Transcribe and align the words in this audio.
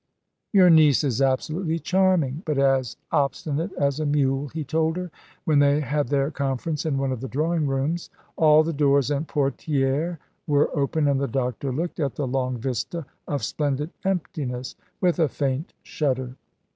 "Your 0.51 0.71
niece 0.71 1.03
is 1.03 1.21
absolutely 1.21 1.77
charming; 1.77 2.41
but 2.43 2.57
as 2.57 2.97
obstinate 3.11 3.71
as 3.73 3.99
a 3.99 4.05
mule," 4.07 4.47
he 4.47 4.63
told 4.63 4.97
her, 4.97 5.11
when 5.45 5.59
they 5.59 5.79
had 5.79 6.07
their 6.07 6.31
conference 6.31 6.87
in 6.87 6.97
one 6.97 7.11
of 7.11 7.21
the 7.21 7.27
drawing 7.27 7.67
rooms. 7.67 8.09
All 8.35 8.63
the 8.63 8.73
doors 8.73 9.11
and 9.11 9.27
portières 9.27 10.17
were 10.47 10.75
open, 10.75 11.07
and 11.07 11.21
the 11.21 11.27
doctor 11.27 11.71
looked 11.71 11.99
at 11.99 12.15
the 12.15 12.25
long 12.25 12.57
vista 12.57 13.05
of 13.27 13.43
splendid 13.43 13.91
emptiness 14.03 14.75
with 15.01 15.19
a 15.19 15.29
faint 15.29 15.71
shudder. 15.83 16.35